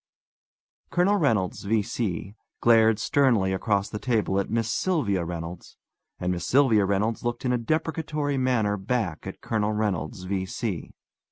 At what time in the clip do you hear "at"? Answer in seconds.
4.39-4.49, 9.27-9.41